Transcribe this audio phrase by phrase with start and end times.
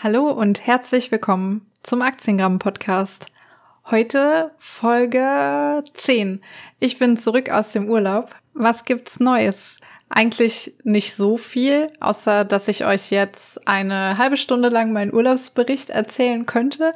[0.00, 3.26] Hallo und herzlich willkommen zum Aktiengramm Podcast.
[3.90, 6.40] Heute Folge 10.
[6.78, 8.30] Ich bin zurück aus dem Urlaub.
[8.54, 9.76] Was gibt's Neues?
[10.08, 15.90] Eigentlich nicht so viel, außer dass ich euch jetzt eine halbe Stunde lang meinen Urlaubsbericht
[15.90, 16.94] erzählen könnte.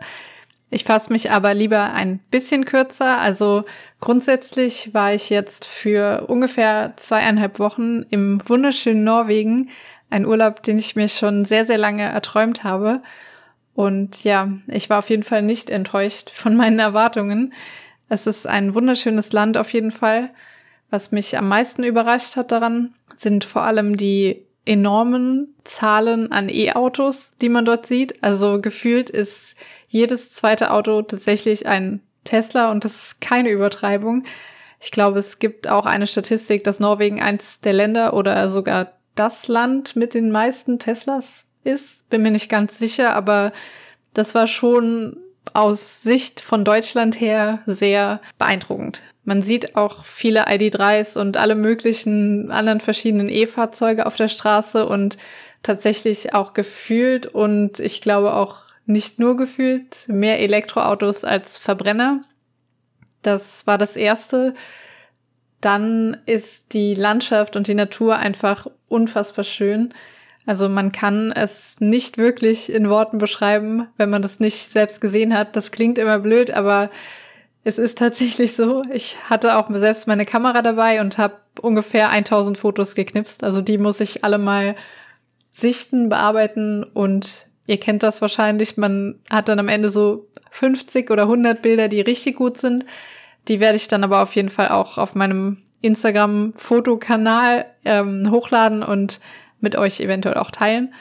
[0.71, 3.19] Ich fasse mich aber lieber ein bisschen kürzer.
[3.19, 3.65] Also
[3.99, 9.71] grundsätzlich war ich jetzt für ungefähr zweieinhalb Wochen im wunderschönen Norwegen
[10.13, 13.03] ein Urlaub, den ich mir schon sehr, sehr lange erträumt habe.
[13.75, 17.53] Und ja, ich war auf jeden Fall nicht enttäuscht von meinen Erwartungen.
[18.09, 20.31] Es ist ein wunderschönes Land auf jeden Fall.
[20.91, 27.39] Was mich am meisten überrascht hat daran, sind vor allem die enormen Zahlen an E-Autos,
[27.39, 28.23] die man dort sieht.
[28.23, 29.57] Also gefühlt ist
[29.89, 34.25] jedes zweite Auto tatsächlich ein Tesla und das ist keine Übertreibung.
[34.81, 39.49] Ich glaube, es gibt auch eine Statistik, dass Norwegen eins der Länder oder sogar das
[39.49, 42.09] Land mit den meisten Teslas ist.
[42.11, 43.53] Bin mir nicht ganz sicher, aber
[44.15, 45.17] das war schon
[45.55, 49.03] aus Sicht von Deutschland her sehr beeindruckend.
[49.25, 55.19] Man sieht auch viele ID3s und alle möglichen anderen verschiedenen E-Fahrzeuge auf der Straße und
[55.63, 62.25] tatsächlich auch gefühlt und ich glaube auch nicht nur gefühlt mehr Elektroautos als Verbrenner.
[63.23, 64.55] Das war das erste
[65.63, 69.95] dann ist die Landschaft und die Natur einfach unfassbar schön.
[70.45, 75.37] Also man kann es nicht wirklich in Worten beschreiben, wenn man das nicht selbst gesehen
[75.37, 75.57] hat.
[75.57, 76.91] Das klingt immer blöd, aber
[77.65, 78.83] es ist tatsächlich so.
[78.93, 83.45] Ich hatte auch selbst meine Kamera dabei und habe ungefähr 1000 Fotos geknipst.
[83.45, 84.75] Also die muss ich alle mal
[85.51, 88.77] sichten, bearbeiten und ihr kennt das wahrscheinlich.
[88.77, 92.85] Man hat dann am Ende so 50 oder 100 Bilder, die richtig gut sind.
[93.49, 99.21] Die werde ich dann aber auf jeden Fall auch auf meinem Instagram-Fotokanal ähm, hochladen und
[99.61, 100.95] mit euch eventuell auch teilen.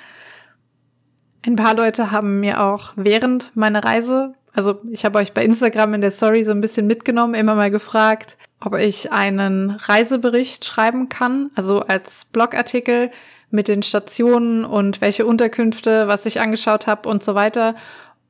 [1.46, 5.96] Ein paar Leute haben mir auch während meiner Reise, also ich habe euch bei Instagram
[5.96, 11.10] in der Story so ein bisschen mitgenommen, immer mal gefragt, ob ich einen Reisebericht schreiben
[11.10, 13.10] kann, also als Blogartikel
[13.50, 17.76] mit den Stationen und welche Unterkünfte, was ich angeschaut habe und so weiter.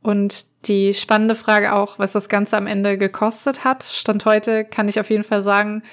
[0.01, 3.83] Und die spannende Frage auch, was das Ganze am Ende gekostet hat.
[3.83, 5.83] Stand heute kann ich auf jeden Fall sagen,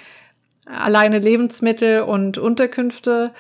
[0.67, 3.33] alleine Lebensmittel und Unterkünfte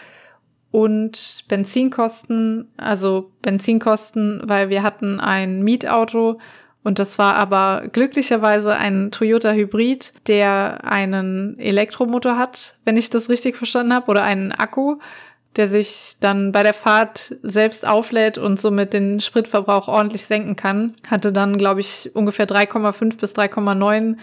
[0.71, 6.39] und Benzinkosten, also Benzinkosten, weil wir hatten ein Mietauto
[6.85, 13.29] und das war aber glücklicherweise ein Toyota Hybrid, der einen Elektromotor hat, wenn ich das
[13.29, 14.97] richtig verstanden habe, oder einen Akku
[15.57, 20.95] der sich dann bei der Fahrt selbst auflädt und somit den Spritverbrauch ordentlich senken kann.
[21.09, 24.17] Hatte dann, glaube ich, ungefähr 3,5 bis 3,9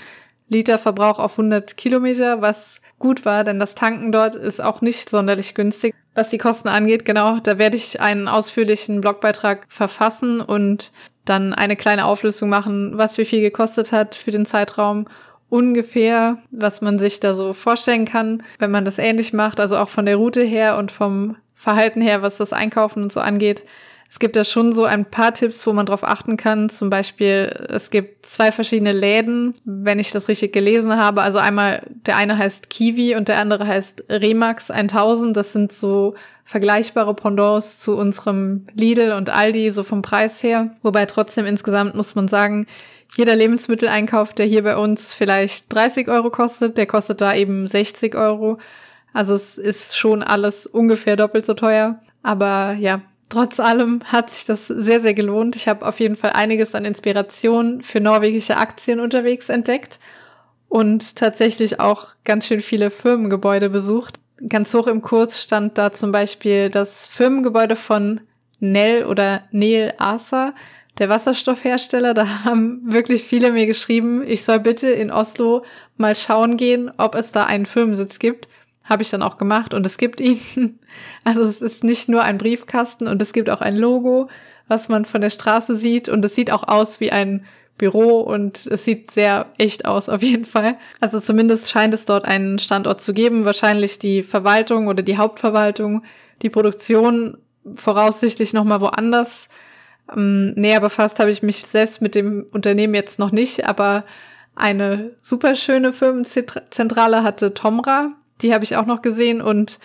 [0.48, 5.10] Liter Verbrauch auf 100 Kilometer, was gut war, denn das Tanken dort ist auch nicht
[5.10, 5.94] sonderlich günstig.
[6.14, 10.92] Was die Kosten angeht, genau, da werde ich einen ausführlichen Blogbeitrag verfassen und
[11.26, 15.08] dann eine kleine Auflösung machen, was wie viel gekostet hat für den Zeitraum
[15.50, 19.90] ungefähr, was man sich da so vorstellen kann, wenn man das ähnlich macht, also auch
[19.90, 23.66] von der Route her und vom Verhalten her, was das Einkaufen und so angeht.
[24.10, 26.70] Es gibt da schon so ein paar Tipps, wo man drauf achten kann.
[26.70, 31.22] Zum Beispiel, es gibt zwei verschiedene Läden, wenn ich das richtig gelesen habe.
[31.22, 35.36] Also einmal, der eine heißt Kiwi und der andere heißt Remax 1000.
[35.36, 40.76] Das sind so vergleichbare Pendants zu unserem Lidl und Aldi, so vom Preis her.
[40.84, 42.68] Wobei trotzdem insgesamt muss man sagen,
[43.16, 48.16] jeder Lebensmitteleinkauf, der hier bei uns vielleicht 30 Euro kostet, der kostet da eben 60
[48.16, 48.58] Euro.
[49.14, 52.00] Also es ist schon alles ungefähr doppelt so teuer.
[52.24, 55.56] Aber ja, trotz allem hat sich das sehr, sehr gelohnt.
[55.56, 60.00] Ich habe auf jeden Fall einiges an Inspiration für norwegische Aktien unterwegs entdeckt
[60.68, 64.20] und tatsächlich auch ganz schön viele Firmengebäude besucht.
[64.50, 68.20] Ganz hoch im Kurs stand da zum Beispiel das Firmengebäude von
[68.60, 70.54] Nell oder Neil Asa
[70.98, 75.66] der Wasserstoffhersteller, da haben wirklich viele mir geschrieben, ich soll bitte in Oslo
[75.98, 78.48] mal schauen gehen, ob es da einen Firmensitz gibt.
[78.84, 80.80] Habe ich dann auch gemacht und es gibt ihn.
[81.26, 84.30] Also es ist nicht nur ein Briefkasten und es gibt auch ein Logo,
[84.70, 87.46] was man von der Straße sieht und es sieht auch aus wie ein
[87.78, 90.78] Büro und es sieht sehr echt aus auf jeden Fall.
[91.02, 96.04] Also zumindest scheint es dort einen Standort zu geben, wahrscheinlich die Verwaltung oder die Hauptverwaltung,
[96.42, 97.38] die Produktion
[97.76, 99.50] voraussichtlich noch mal woanders
[100.14, 104.04] ähm, näher befasst habe ich mich selbst mit dem Unternehmen jetzt noch nicht, aber
[104.56, 108.14] eine super schöne Firmenzentrale hatte Tomra.
[108.42, 109.80] Die habe ich auch noch gesehen und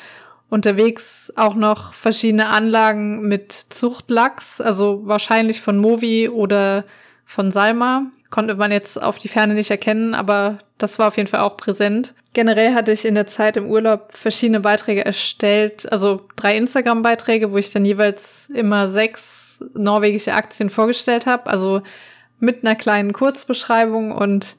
[0.48, 6.84] unterwegs auch noch verschiedene Anlagen mit Zuchtlachs, also wahrscheinlich von Movi oder
[7.24, 8.06] von Salma.
[8.30, 11.56] konnte man jetzt auf die Ferne nicht erkennen, aber das war auf jeden Fall auch
[11.56, 12.14] präsent.
[12.32, 17.56] Generell hatte ich in der Zeit im Urlaub verschiedene Beiträge erstellt, also drei Instagram-Beiträge, wo
[17.56, 21.82] ich dann jeweils immer sechs norwegische Aktien vorgestellt habe, also
[22.38, 24.56] mit einer kleinen Kurzbeschreibung und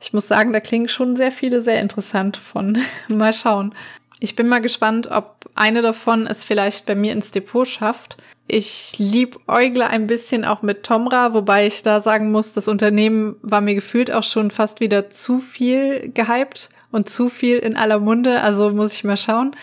[0.00, 2.78] ich muss sagen, da klingen schon sehr viele sehr interessant von.
[3.08, 3.74] mal schauen.
[4.20, 8.16] Ich bin mal gespannt, ob eine davon es vielleicht bei mir ins Depot schafft.
[8.46, 13.60] Ich liebäugle ein bisschen auch mit Tomra, wobei ich da sagen muss, das Unternehmen war
[13.60, 18.40] mir gefühlt auch schon fast wieder zu viel gehypt und zu viel in aller Munde.
[18.40, 19.54] Also muss ich mal schauen.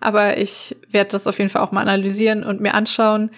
[0.00, 3.30] Aber ich werde das auf jeden Fall auch mal analysieren und mir anschauen,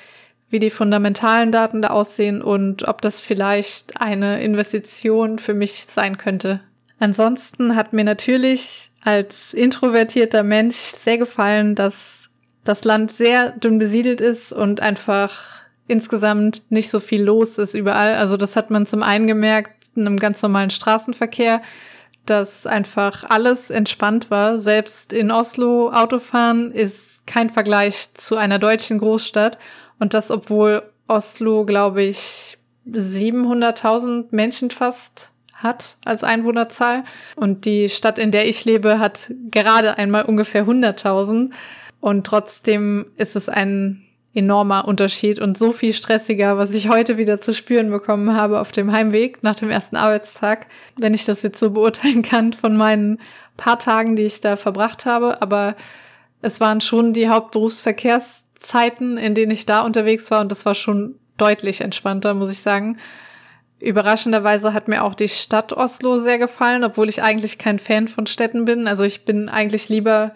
[0.49, 6.19] wie die fundamentalen Daten da aussehen und ob das vielleicht eine Investition für mich sein
[6.19, 6.61] könnte.
[6.99, 12.31] Ansonsten hat mir natürlich als introvertierter Mensch sehr gefallen, dass
[12.65, 18.15] das Land sehr dünn besiedelt ist und einfach insgesamt nicht so viel los ist überall.
[18.15, 21.63] Also das hat man zum einen gemerkt in einem ganz normalen Straßenverkehr,
[22.27, 24.59] dass einfach alles entspannt war.
[24.59, 29.59] Selbst in Oslo Autofahren ist kein Vergleich zu einer deutschen Großstadt.
[29.99, 32.59] Und das, obwohl Oslo, glaube ich,
[32.89, 37.05] 700.000 Menschen fast hat als Einwohnerzahl.
[37.35, 41.51] Und die Stadt, in der ich lebe, hat gerade einmal ungefähr 100.000.
[42.01, 44.06] Und trotzdem ist es ein
[44.37, 48.71] enormer Unterschied und so viel stressiger, was ich heute wieder zu spüren bekommen habe auf
[48.71, 50.67] dem Heimweg nach dem ersten Arbeitstag,
[50.99, 53.19] wenn ich das jetzt so beurteilen kann von meinen
[53.57, 55.41] paar Tagen, die ich da verbracht habe.
[55.41, 55.75] Aber
[56.43, 61.17] es waren schon die Hauptberufsverkehrszeiten, in denen ich da unterwegs war und das war schon
[61.39, 62.99] deutlich entspannter, muss ich sagen.
[63.79, 68.27] Überraschenderweise hat mir auch die Stadt Oslo sehr gefallen, obwohl ich eigentlich kein Fan von
[68.27, 68.87] Städten bin.
[68.87, 70.33] Also ich bin eigentlich lieber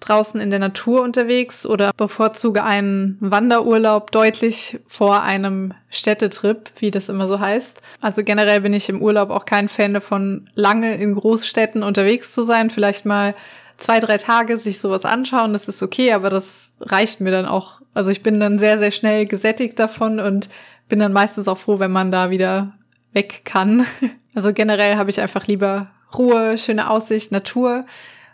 [0.00, 7.08] draußen in der Natur unterwegs oder bevorzuge einen Wanderurlaub deutlich vor einem Städtetrip, wie das
[7.08, 7.80] immer so heißt.
[8.00, 12.44] Also generell bin ich im Urlaub auch kein Fan davon, lange in Großstädten unterwegs zu
[12.44, 12.70] sein.
[12.70, 13.34] Vielleicht mal
[13.76, 17.80] zwei, drei Tage sich sowas anschauen, das ist okay, aber das reicht mir dann auch.
[17.94, 20.48] Also ich bin dann sehr, sehr schnell gesättigt davon und
[20.88, 22.74] bin dann meistens auch froh, wenn man da wieder
[23.12, 23.86] weg kann.
[24.34, 27.86] Also generell habe ich einfach lieber Ruhe, schöne Aussicht, Natur.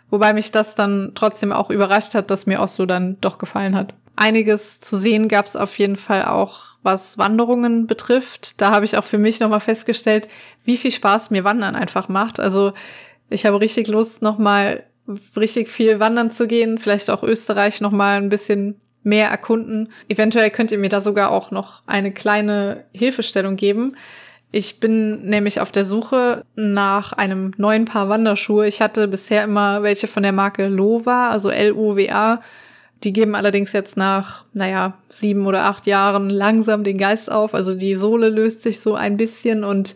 [0.09, 3.93] Wobei mich das dann trotzdem auch überrascht hat, dass mir Oslo dann doch gefallen hat.
[4.15, 8.61] Einiges zu sehen gab es auf jeden Fall auch, was Wanderungen betrifft.
[8.61, 10.29] Da habe ich auch für mich nochmal festgestellt,
[10.63, 12.39] wie viel Spaß mir Wandern einfach macht.
[12.39, 12.73] Also
[13.29, 14.83] ich habe richtig Lust, nochmal
[15.35, 19.91] richtig viel wandern zu gehen, vielleicht auch Österreich nochmal ein bisschen mehr erkunden.
[20.09, 23.95] Eventuell könnt ihr mir da sogar auch noch eine kleine Hilfestellung geben.
[24.57, 28.65] Ich bin nämlich auf der Suche nach einem neuen Paar Wanderschuhe.
[28.65, 32.41] Ich hatte bisher immer welche von der Marke Lova, also L-O-W-A.
[33.03, 37.53] Die geben allerdings jetzt nach, naja, sieben oder acht Jahren langsam den Geist auf.
[37.53, 39.93] Also die Sohle löst sich so ein bisschen und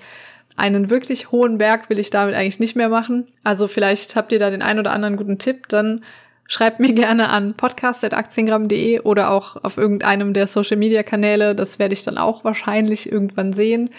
[0.57, 3.27] einen wirklich hohen Berg will ich damit eigentlich nicht mehr machen.
[3.45, 5.69] Also vielleicht habt ihr da den einen oder anderen guten Tipp.
[5.69, 6.03] Dann
[6.51, 11.53] Schreibt mir gerne an podcast.aktiengramm.de oder auch auf irgendeinem der Social Media Kanäle.
[11.53, 13.91] Das werde ich dann auch wahrscheinlich irgendwann sehen.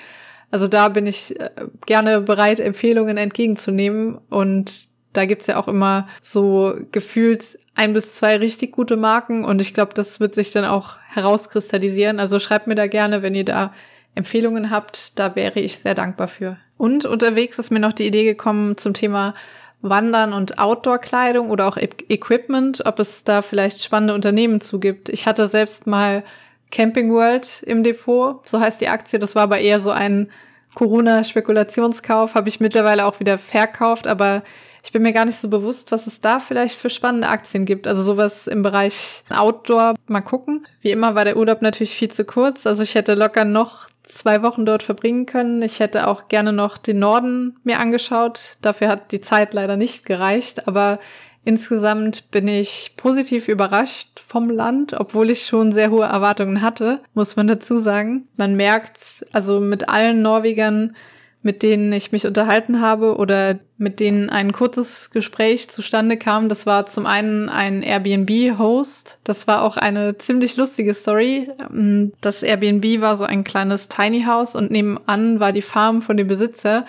[0.50, 1.50] Also da bin ich äh,
[1.86, 4.18] gerne bereit, Empfehlungen entgegenzunehmen.
[4.28, 9.44] Und da gibt's ja auch immer so gefühlt ein bis zwei richtig gute Marken.
[9.44, 12.20] Und ich glaube, das wird sich dann auch herauskristallisieren.
[12.20, 13.72] Also schreibt mir da gerne, wenn ihr da
[14.14, 15.18] Empfehlungen habt.
[15.18, 16.56] Da wäre ich sehr dankbar für.
[16.76, 19.34] Und unterwegs ist mir noch die Idee gekommen zum Thema
[19.82, 25.08] Wandern und Outdoor-Kleidung oder auch e Equipment, ob es da vielleicht spannende Unternehmen zugibt.
[25.08, 26.22] Ich hatte selbst mal
[26.70, 29.18] Camping World im Depot, so heißt die Aktie.
[29.18, 30.30] Das war aber eher so ein
[30.74, 34.42] Corona-Spekulationskauf, habe ich mittlerweile auch wieder verkauft, aber
[34.82, 37.86] ich bin mir gar nicht so bewusst, was es da vielleicht für spannende Aktien gibt.
[37.86, 39.94] Also sowas im Bereich Outdoor.
[40.06, 40.66] Mal gucken.
[40.80, 42.66] Wie immer war der Urlaub natürlich viel zu kurz.
[42.66, 45.62] Also ich hätte locker noch zwei Wochen dort verbringen können.
[45.62, 48.56] Ich hätte auch gerne noch den Norden mir angeschaut.
[48.62, 50.98] Dafür hat die Zeit leider nicht gereicht, aber
[51.44, 57.36] insgesamt bin ich positiv überrascht vom Land, obwohl ich schon sehr hohe Erwartungen hatte, muss
[57.36, 58.28] man dazu sagen.
[58.36, 60.94] Man merkt also mit allen Norwegern,
[61.42, 66.50] mit denen ich mich unterhalten habe oder mit denen ein kurzes Gespräch zustande kam.
[66.50, 69.18] Das war zum einen ein Airbnb-Host.
[69.24, 71.50] Das war auch eine ziemlich lustige Story.
[71.70, 76.18] Ähm, das Airbnb war so ein kleines Tiny House und nebenan war die Farm von
[76.18, 76.84] dem Besitzer.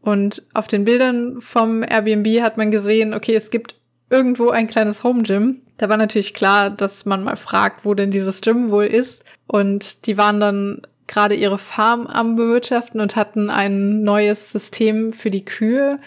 [0.00, 3.76] Und auf den Bildern vom Airbnb hat man gesehen, okay, es gibt
[4.10, 5.62] irgendwo ein kleines Home Gym.
[5.76, 9.24] Da war natürlich klar, dass man mal fragt, wo denn dieses Gym wohl ist.
[9.46, 15.30] Und die waren dann gerade ihre Farm am bewirtschaften und hatten ein neues System für
[15.30, 15.98] die Kühe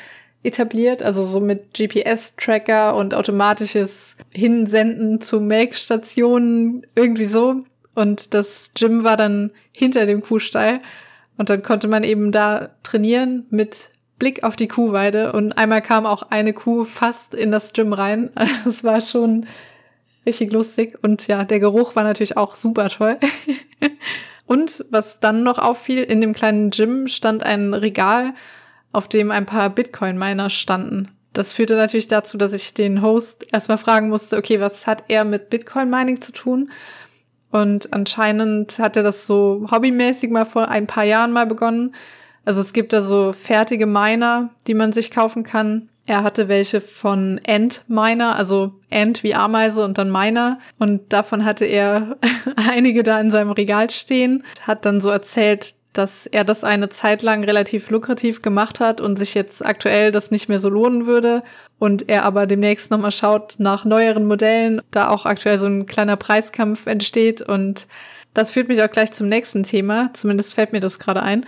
[0.43, 7.61] etabliert, also so mit GPS-Tracker und automatisches Hinsenden zu Melkstationen, irgendwie so.
[7.93, 10.81] Und das Gym war dann hinter dem Kuhstall.
[11.37, 15.33] Und dann konnte man eben da trainieren mit Blick auf die Kuhweide.
[15.33, 18.31] Und einmal kam auch eine Kuh fast in das Gym rein.
[18.65, 19.45] Das war schon
[20.25, 20.97] richtig lustig.
[21.01, 23.17] Und ja, der Geruch war natürlich auch super toll.
[24.45, 28.33] Und was dann noch auffiel, in dem kleinen Gym stand ein Regal,
[28.93, 31.09] auf dem ein paar Bitcoin-Miner standen.
[31.33, 35.23] Das führte natürlich dazu, dass ich den Host erstmal fragen musste, okay, was hat er
[35.23, 36.71] mit Bitcoin-Mining zu tun?
[37.51, 41.93] Und anscheinend hat er das so hobbymäßig mal vor ein paar Jahren mal begonnen.
[42.47, 45.89] Also es gibt da so fertige Miner, die man sich kaufen kann.
[46.05, 50.57] Er hatte welche von Ant Miner, also Ant wie Ameise und dann Miner.
[50.79, 52.15] Und davon hatte er
[52.55, 54.45] einige da in seinem Regal stehen.
[54.61, 59.17] Hat dann so erzählt, dass er das eine Zeit lang relativ lukrativ gemacht hat und
[59.17, 61.43] sich jetzt aktuell das nicht mehr so lohnen würde.
[61.79, 66.15] Und er aber demnächst nochmal schaut nach neueren Modellen, da auch aktuell so ein kleiner
[66.15, 67.41] Preiskampf entsteht.
[67.41, 67.87] Und
[68.33, 70.11] das führt mich auch gleich zum nächsten Thema.
[70.13, 71.45] Zumindest fällt mir das gerade ein.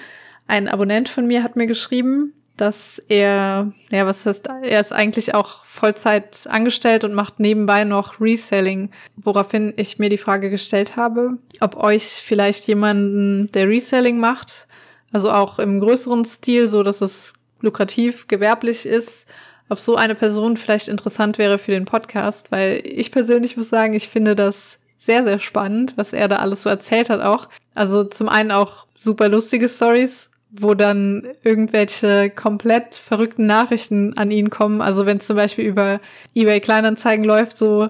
[0.50, 5.36] Ein Abonnent von mir hat mir geschrieben, dass er, ja, was heißt, er ist eigentlich
[5.36, 11.38] auch Vollzeit angestellt und macht nebenbei noch Reselling, woraufhin ich mir die Frage gestellt habe,
[11.60, 14.66] ob euch vielleicht jemanden, der Reselling macht,
[15.12, 19.28] also auch im größeren Stil, so dass es lukrativ, gewerblich ist,
[19.70, 23.94] ob so eine Person vielleicht interessant wäre für den Podcast, weil ich persönlich muss sagen,
[23.94, 27.50] ich finde das sehr, sehr spannend, was er da alles so erzählt hat auch.
[27.76, 34.50] Also zum einen auch super lustige Stories, wo dann irgendwelche komplett verrückten Nachrichten an ihn
[34.50, 34.82] kommen.
[34.82, 36.00] Also wenn es zum Beispiel über
[36.34, 37.90] eBay Kleinanzeigen läuft, so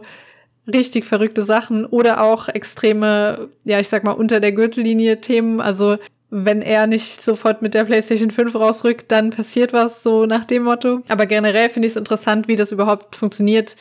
[0.67, 5.61] richtig verrückte Sachen oder auch extreme, ja, ich sag mal, unter der Gürtellinie Themen.
[5.61, 5.97] Also
[6.29, 10.63] wenn er nicht sofort mit der PlayStation 5 rausrückt, dann passiert was so nach dem
[10.63, 11.01] Motto.
[11.07, 13.75] Aber generell finde ich es interessant, wie das überhaupt funktioniert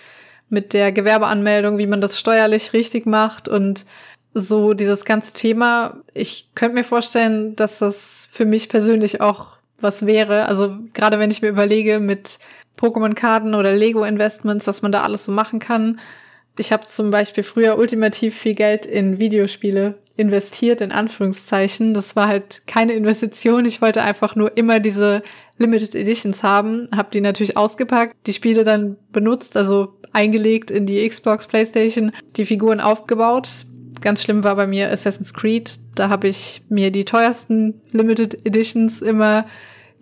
[0.48, 3.84] mit der Gewerbeanmeldung, wie man das steuerlich richtig macht und
[4.40, 6.02] so dieses ganze Thema.
[6.14, 10.46] Ich könnte mir vorstellen, dass das für mich persönlich auch was wäre.
[10.46, 12.38] Also gerade wenn ich mir überlege mit
[12.78, 16.00] Pokémon-Karten oder Lego-Investments, was man da alles so machen kann.
[16.56, 21.94] Ich habe zum Beispiel früher ultimativ viel Geld in Videospiele investiert, in Anführungszeichen.
[21.94, 23.64] Das war halt keine Investition.
[23.64, 25.22] Ich wollte einfach nur immer diese
[25.58, 31.06] Limited Editions haben, habe die natürlich ausgepackt, die Spiele dann benutzt, also eingelegt in die
[31.08, 33.48] Xbox, PlayStation, die Figuren aufgebaut,
[34.00, 35.78] Ganz schlimm war bei mir Assassin's Creed.
[35.94, 39.46] Da habe ich mir die teuersten Limited Editions immer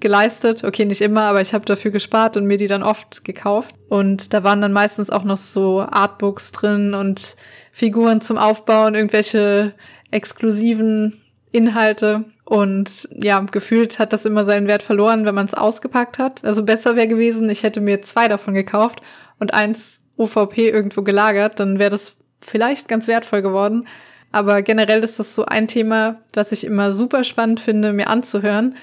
[0.00, 0.64] geleistet.
[0.64, 3.74] Okay, nicht immer, aber ich habe dafür gespart und mir die dann oft gekauft.
[3.88, 7.36] Und da waren dann meistens auch noch so Artbooks drin und
[7.72, 9.74] Figuren zum Aufbauen, irgendwelche
[10.10, 12.24] exklusiven Inhalte.
[12.44, 16.44] Und ja, gefühlt hat das immer seinen Wert verloren, wenn man es ausgepackt hat.
[16.44, 19.00] Also besser wäre gewesen, ich hätte mir zwei davon gekauft
[19.40, 23.86] und eins OVP irgendwo gelagert, dann wäre das vielleicht ganz wertvoll geworden.
[24.32, 28.76] Aber generell ist das so ein Thema, was ich immer super spannend finde, mir anzuhören.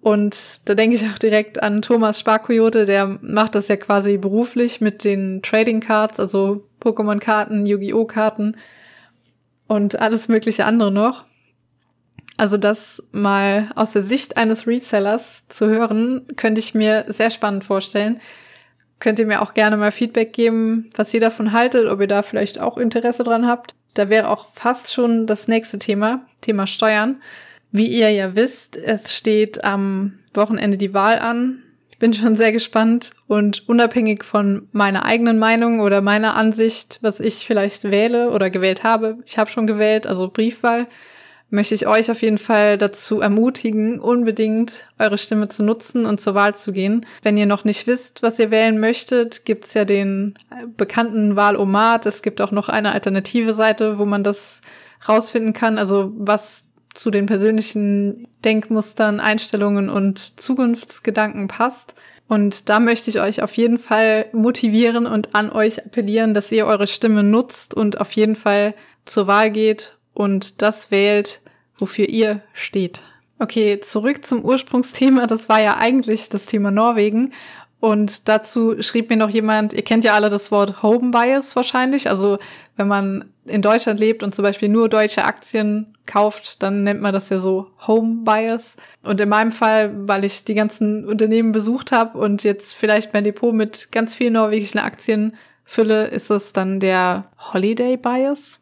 [0.00, 4.80] Und da denke ich auch direkt an Thomas Sparkoyote, der macht das ja quasi beruflich
[4.80, 8.06] mit den Trading Cards, also Pokémon-Karten, Yu-Gi-Oh!
[8.06, 8.56] Karten
[9.66, 11.26] und alles mögliche andere noch.
[12.38, 17.64] Also das mal aus der Sicht eines Resellers zu hören, könnte ich mir sehr spannend
[17.64, 18.20] vorstellen.
[19.00, 22.22] Könnt ihr mir auch gerne mal Feedback geben, was ihr davon haltet, ob ihr da
[22.22, 23.74] vielleicht auch Interesse dran habt.
[23.94, 27.20] Da wäre auch fast schon das nächste Thema, Thema Steuern.
[27.72, 31.62] Wie ihr ja wisst, es steht am Wochenende die Wahl an.
[31.90, 37.20] Ich bin schon sehr gespannt und unabhängig von meiner eigenen Meinung oder meiner Ansicht, was
[37.20, 40.86] ich vielleicht wähle oder gewählt habe, ich habe schon gewählt, also Briefwahl,
[41.50, 46.34] möchte ich euch auf jeden Fall dazu ermutigen, unbedingt eure Stimme zu nutzen und zur
[46.34, 47.04] Wahl zu gehen.
[47.22, 50.34] Wenn ihr noch nicht wisst, was ihr wählen möchtet, gibt's ja den
[50.76, 52.06] bekannten Wahlomat.
[52.06, 54.60] Es gibt auch noch eine alternative Seite, wo man das
[55.08, 61.94] rausfinden kann, also was zu den persönlichen Denkmustern, Einstellungen und Zukunftsgedanken passt.
[62.28, 66.66] Und da möchte ich euch auf jeden Fall motivieren und an euch appellieren, dass ihr
[66.66, 71.40] eure Stimme nutzt und auf jeden Fall zur Wahl geht und das wählt,
[71.78, 73.00] wofür ihr steht.
[73.38, 75.26] Okay, zurück zum Ursprungsthema.
[75.26, 77.32] Das war ja eigentlich das Thema Norwegen.
[77.80, 82.10] Und dazu schrieb mir noch jemand, ihr kennt ja alle das Wort Home Bias wahrscheinlich.
[82.10, 82.38] Also
[82.76, 87.14] wenn man in Deutschland lebt und zum Beispiel nur deutsche Aktien kauft, dann nennt man
[87.14, 88.76] das ja so Home Bias.
[89.02, 93.24] Und in meinem Fall, weil ich die ganzen Unternehmen besucht habe und jetzt vielleicht mein
[93.24, 95.34] Depot mit ganz vielen norwegischen Aktien
[95.64, 98.59] fülle, ist es dann der Holiday Bias.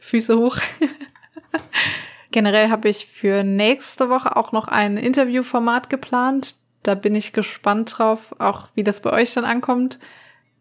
[0.00, 0.56] Füße hoch.
[2.30, 6.56] Generell habe ich für nächste Woche auch noch ein Interviewformat geplant.
[6.82, 9.98] Da bin ich gespannt drauf, auch wie das bei euch dann ankommt.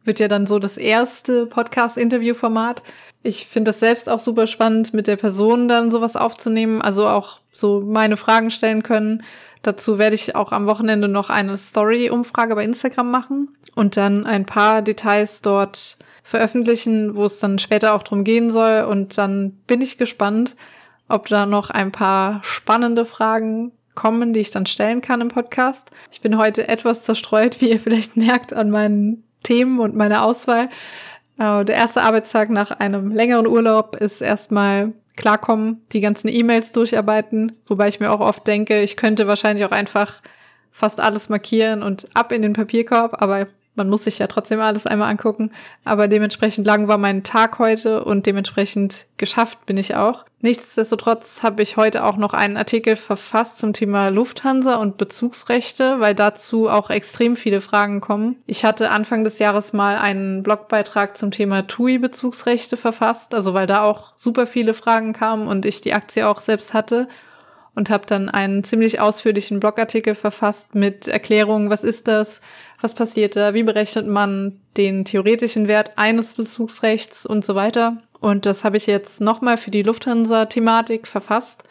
[0.04, 2.82] Wird ja dann so das erste Podcast-Interviewformat.
[3.24, 7.42] Ich finde das selbst auch super spannend, mit der Person dann sowas aufzunehmen, also auch
[7.52, 9.24] so meine Fragen stellen können.
[9.64, 14.46] Dazu werde ich auch am Wochenende noch eine Story-Umfrage bei Instagram machen und dann ein
[14.46, 15.98] paar Details dort
[16.28, 18.82] veröffentlichen, wo es dann später auch drum gehen soll.
[18.82, 20.58] Und dann bin ich gespannt,
[21.08, 25.90] ob da noch ein paar spannende Fragen kommen, die ich dann stellen kann im Podcast.
[26.12, 30.68] Ich bin heute etwas zerstreut, wie ihr vielleicht merkt, an meinen Themen und meiner Auswahl.
[31.40, 37.54] Äh, der erste Arbeitstag nach einem längeren Urlaub ist erstmal klarkommen, die ganzen E-Mails durcharbeiten,
[37.68, 40.22] wobei ich mir auch oft denke, ich könnte wahrscheinlich auch einfach
[40.72, 44.86] fast alles markieren und ab in den Papierkorb, aber man muss sich ja trotzdem alles
[44.86, 45.52] einmal angucken.
[45.86, 50.26] Aber dementsprechend lang war mein Tag heute und dementsprechend geschafft bin ich auch.
[50.42, 56.14] Nichtsdestotrotz habe ich heute auch noch einen Artikel verfasst zum Thema Lufthansa und Bezugsrechte, weil
[56.14, 58.36] dazu auch extrem viele Fragen kommen.
[58.46, 63.84] Ich hatte Anfang des Jahres mal einen Blogbeitrag zum Thema TUI-Bezugsrechte verfasst, also weil da
[63.84, 67.08] auch super viele Fragen kamen und ich die Aktie auch selbst hatte
[67.78, 72.42] und habe dann einen ziemlich ausführlichen Blogartikel verfasst mit Erklärungen, was ist das,
[72.80, 77.98] was passiert da, wie berechnet man den theoretischen Wert eines Bezugsrechts und so weiter.
[78.20, 81.64] Und das habe ich jetzt nochmal für die Lufthansa-Thematik verfasst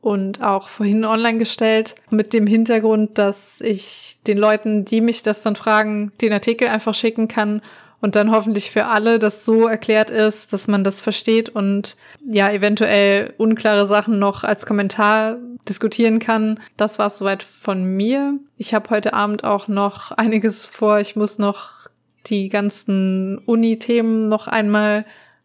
[0.00, 5.42] und auch vorhin online gestellt, mit dem Hintergrund, dass ich den Leuten, die mich das
[5.42, 7.62] dann fragen, den Artikel einfach schicken kann
[8.06, 12.48] und dann hoffentlich für alle das so erklärt ist, dass man das versteht und ja,
[12.52, 16.60] eventuell unklare Sachen noch als Kommentar diskutieren kann.
[16.76, 18.38] Das war soweit von mir.
[18.58, 21.00] Ich habe heute Abend auch noch einiges vor.
[21.00, 21.88] Ich muss noch
[22.26, 25.04] die ganzen Uni-Themen noch einmal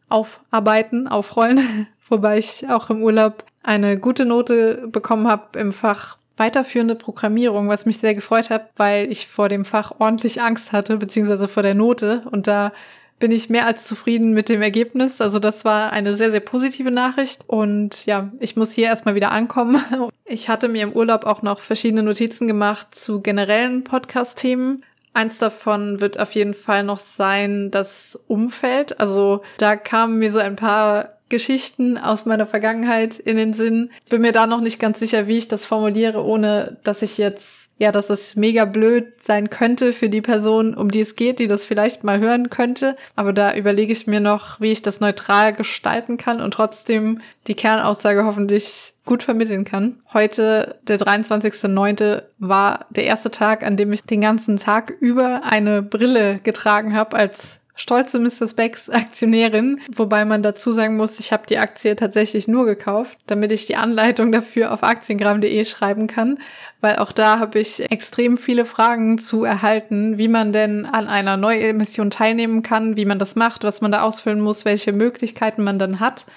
[0.10, 6.96] aufarbeiten, aufrollen, wobei ich auch im Urlaub eine gute Note bekommen habe im Fach weiterführende
[6.96, 11.48] Programmierung, was mich sehr gefreut hat, weil ich vor dem Fach ordentlich Angst hatte, beziehungsweise
[11.48, 12.24] vor der Note.
[12.32, 12.74] Und da
[13.20, 15.22] bin ich mehr als zufrieden mit dem Ergebnis.
[15.22, 17.44] Also das war eine sehr, sehr positive Nachricht.
[17.46, 19.82] Und ja, ich muss hier erstmal wieder ankommen.
[20.26, 24.86] Ich hatte mir im Urlaub auch noch verschiedene Notizen gemacht zu generellen Podcast-Themen.
[25.12, 28.98] Eins davon wird auf jeden Fall noch sein, das Umfeld.
[28.98, 33.90] Also da kamen mir so ein paar Geschichten aus meiner Vergangenheit in den Sinn.
[34.10, 37.70] Bin mir da noch nicht ganz sicher, wie ich das formuliere, ohne dass ich jetzt,
[37.80, 41.48] ja, dass es mega blöd sein könnte für die Person, um die es geht, die
[41.48, 42.96] das vielleicht mal hören könnte.
[43.16, 47.56] Aber da überlege ich mir noch, wie ich das neutral gestalten kann und trotzdem die
[47.56, 50.00] Kernaussage hoffentlich gut vermitteln kann.
[50.14, 55.82] Heute, der 23.09., war der erste Tag, an dem ich den ganzen Tag über eine
[55.82, 58.48] Brille getragen habe als stolze Mr.
[58.48, 63.52] Specs Aktionärin, wobei man dazu sagen muss, ich habe die Aktie tatsächlich nur gekauft, damit
[63.52, 66.38] ich die Anleitung dafür auf aktiengramm.de schreiben kann,
[66.80, 71.38] weil auch da habe ich extrem viele Fragen zu erhalten, wie man denn an einer
[71.38, 75.80] Neuemission teilnehmen kann, wie man das macht, was man da ausfüllen muss, welche Möglichkeiten man
[75.80, 76.28] dann hat.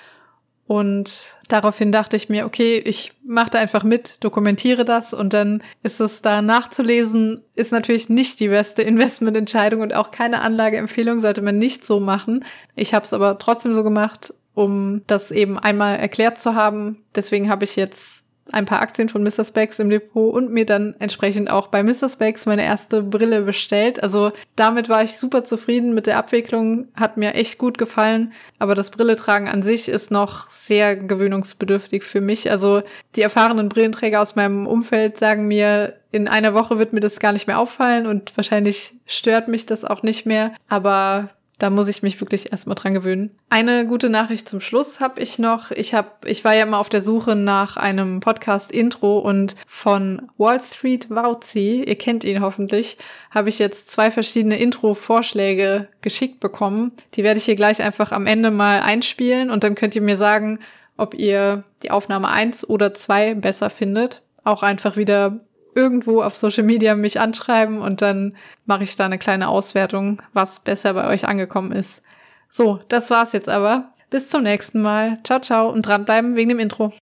[0.66, 5.62] Und daraufhin dachte ich mir, okay, ich mache da einfach mit, dokumentiere das und dann
[5.82, 11.42] ist es da nachzulesen, ist natürlich nicht die beste Investmententscheidung und auch keine Anlageempfehlung sollte
[11.42, 12.44] man nicht so machen.
[12.76, 17.04] Ich habe es aber trotzdem so gemacht, um das eben einmal erklärt zu haben.
[17.14, 19.44] Deswegen habe ich jetzt ein paar Aktien von Mr.
[19.44, 22.08] Specs im Depot und mir dann entsprechend auch bei Mr.
[22.08, 24.02] Specs meine erste Brille bestellt.
[24.02, 28.32] Also damit war ich super zufrieden mit der Abwicklung, hat mir echt gut gefallen.
[28.58, 32.50] Aber das Brilletragen an sich ist noch sehr gewöhnungsbedürftig für mich.
[32.50, 32.82] Also
[33.16, 37.32] die erfahrenen Brillenträger aus meinem Umfeld sagen mir, in einer Woche wird mir das gar
[37.32, 40.52] nicht mehr auffallen und wahrscheinlich stört mich das auch nicht mehr.
[40.68, 41.30] Aber
[41.64, 43.30] da muss ich mich wirklich erstmal dran gewöhnen.
[43.48, 45.70] Eine gute Nachricht zum Schluss habe ich noch.
[45.70, 50.60] Ich habe, ich war ja immer auf der Suche nach einem Podcast-Intro und von Wall
[50.60, 52.98] Street Wauzi, ihr kennt ihn hoffentlich,
[53.30, 56.92] habe ich jetzt zwei verschiedene Intro-Vorschläge geschickt bekommen.
[57.14, 60.18] Die werde ich hier gleich einfach am Ende mal einspielen und dann könnt ihr mir
[60.18, 60.58] sagen,
[60.98, 64.20] ob ihr die Aufnahme eins oder zwei besser findet.
[64.44, 65.40] Auch einfach wieder
[65.74, 70.60] irgendwo auf Social Media mich anschreiben und dann mache ich da eine kleine Auswertung, was
[70.60, 72.02] besser bei euch angekommen ist.
[72.50, 73.92] So, das war's jetzt aber.
[74.10, 75.18] Bis zum nächsten Mal.
[75.24, 76.92] Ciao, ciao und dranbleiben wegen dem Intro.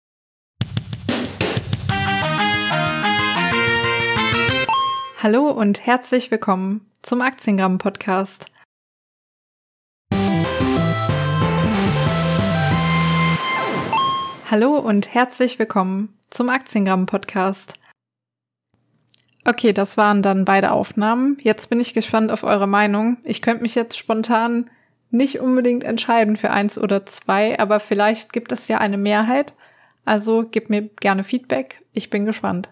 [5.23, 8.47] Hallo und herzlich willkommen zum Aktiengramm Podcast.
[14.51, 17.75] Hallo und herzlich willkommen zum Aktiengramm Podcast.
[19.45, 21.37] Okay, das waren dann beide Aufnahmen.
[21.41, 23.17] Jetzt bin ich gespannt auf eure Meinung.
[23.25, 24.71] Ich könnte mich jetzt spontan
[25.11, 29.55] nicht unbedingt entscheiden für eins oder zwei, aber vielleicht gibt es ja eine Mehrheit.
[30.05, 31.83] Also gebt mir gerne Feedback.
[31.93, 32.71] Ich bin gespannt.